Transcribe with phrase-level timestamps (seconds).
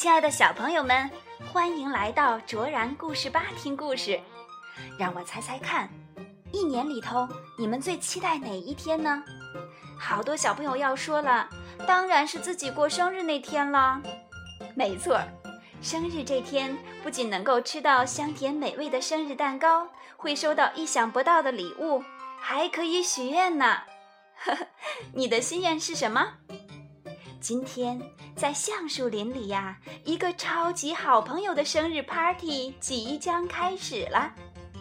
[0.00, 1.10] 亲爱的小朋友们，
[1.52, 4.20] 欢迎来到卓然故事吧听故事。
[4.96, 5.90] 让我猜猜看，
[6.52, 7.28] 一年里头
[7.58, 9.20] 你们最期待哪一天呢？
[9.98, 11.48] 好多小朋友要说了，
[11.84, 14.00] 当然是自己过生日那天了。
[14.76, 15.20] 没错，
[15.82, 22.00] 生日这天不仅能够吃到香甜美味的生日蛋糕，会收到意想不到的礼物，
[22.38, 23.78] 还可以许愿呢。
[24.44, 24.66] 呵呵，
[25.12, 26.34] 你的心愿是什么？
[27.40, 28.00] 今天
[28.38, 34.32] 在橡树林里呀，一个超级好朋友的生日 party 即将开始了。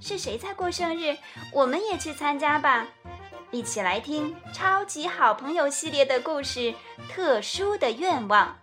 [0.00, 1.16] 是谁在过生日？
[1.52, 2.86] 我们也去参加吧！
[3.50, 6.60] 一起来听《超级好朋友》系列的故事
[7.12, 8.56] 《特殊的愿望》，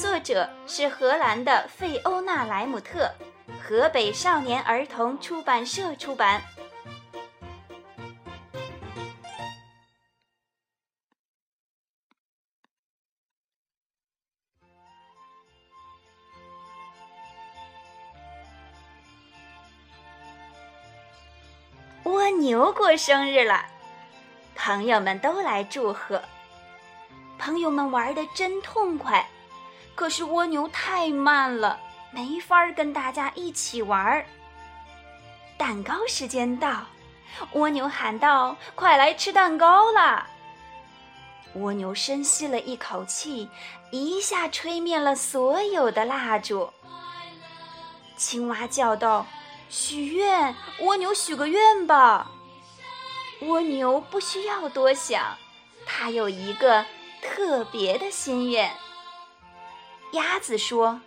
[0.00, 3.10] 作者是荷兰的费欧娜莱姆特，
[3.60, 6.40] 河北少年儿童出版社出版。
[22.38, 23.64] 牛过生日了，
[24.54, 26.22] 朋友们都来祝贺。
[27.36, 29.28] 朋友们玩的真痛快，
[29.96, 31.78] 可是蜗牛太慢了，
[32.12, 34.24] 没法跟大家一起玩。
[35.56, 36.86] 蛋糕时间到，
[37.54, 40.28] 蜗牛喊道：“快来吃蛋糕啦！”
[41.54, 43.48] 蜗牛深吸了一口气，
[43.90, 46.72] 一下吹灭了所有的蜡烛。
[48.16, 49.26] 青蛙叫道。
[49.68, 52.30] 许愿，蜗牛许个愿吧。
[53.42, 55.36] 蜗牛不需要多想，
[55.86, 56.84] 它有一个
[57.22, 58.70] 特别的心愿。
[60.12, 61.00] 鸭子说：“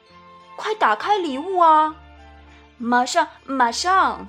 [0.55, 1.95] 快打开礼物啊！”
[2.77, 4.27] 马上，马上。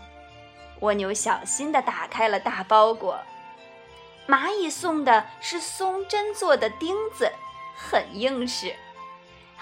[0.81, 3.21] 蜗牛小心地打开了大包裹。
[4.27, 7.31] 蚂蚁送的是松针做的钉子，
[7.77, 8.75] 很硬实。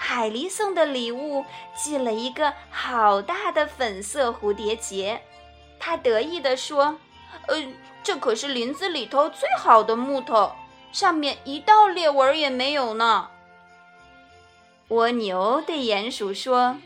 [0.03, 5.21] 海狸送的礼物系了一个好大的粉色蝴蝶结，
[5.79, 6.97] 他得意地说
[7.47, 7.63] ：“呃，
[8.01, 10.53] 这可是林子里头最好的木头，
[10.91, 13.29] 上面一道裂纹也没有呢。”
[14.89, 16.77] 蜗牛对鼹鼠说：“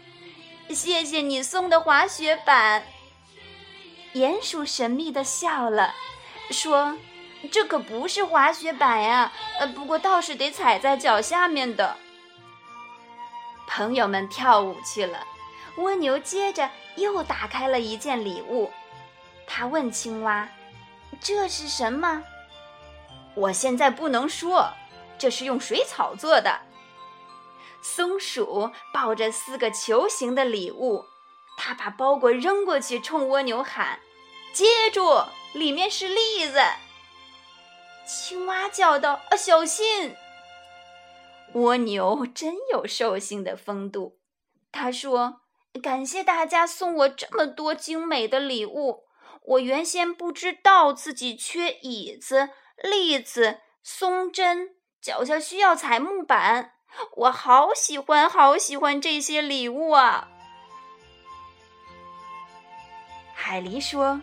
[0.70, 2.84] 谢谢你送的滑雪板。”
[4.14, 5.96] 鼹鼠神秘地笑了，
[6.52, 6.98] 说
[7.50, 11.96] ：“这可不是滑雪板呀，呃，不过倒是得踩在脚下面的。”
[13.76, 15.28] 朋友们跳舞去了，
[15.76, 18.72] 蜗牛接着又打开了一件礼物。
[19.46, 20.48] 他问青蛙
[21.20, 22.24] ：“这是什么？”
[23.36, 24.72] 我现在不能说，
[25.18, 26.62] 这是用水草做的。
[27.82, 31.06] 松鼠抱着四个球形的礼物，
[31.58, 34.00] 它把包裹扔过去，冲蜗牛喊
[34.56, 35.22] ：“接住，
[35.52, 36.62] 里面是栗子！”
[38.08, 40.16] 青蛙叫道：“啊，小心！”
[41.56, 44.20] 蜗牛真有兽性的风度，
[44.74, 45.40] 他说
[45.82, 49.06] ：“感谢大家送我这么多精美的礼物。
[49.42, 52.50] 我原先不知道自己缺椅子、
[52.84, 56.74] 栗子、松针，脚下需要踩木板。
[57.16, 60.28] 我好喜欢，好喜欢这些礼物啊！”
[63.34, 64.22] 海狸说：“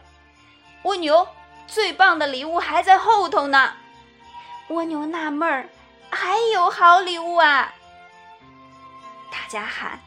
[0.84, 1.26] 蜗牛，
[1.66, 3.72] 最棒的礼物还在后头呢。”
[4.68, 5.70] 蜗牛纳闷儿。
[6.14, 7.72] 还有好礼物啊！
[9.30, 9.98] 大家喊：“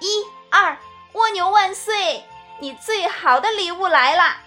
[0.00, 0.78] 一二，
[1.12, 2.24] 蜗牛万岁！
[2.58, 4.38] 你最好的礼物来了！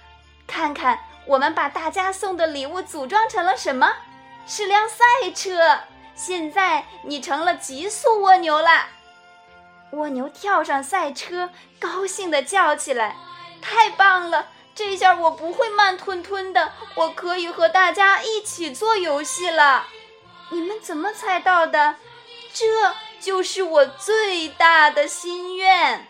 [0.47, 3.93] 看看，我们把大家送的礼物组装成了什么？
[4.47, 5.05] 是辆赛
[5.35, 5.81] 车！
[6.15, 8.87] 现在你成了极速蜗牛了。”
[9.93, 13.15] 蜗牛跳上赛车，高兴地叫起来
[13.61, 14.47] ：“太棒了！
[14.73, 19.85] 这下我不会慢吞吞的，我可以和大家一起做游戏了。”
[20.49, 21.95] 你们怎么猜到的？
[22.53, 22.65] 这
[23.19, 26.07] 就是我最大的心愿。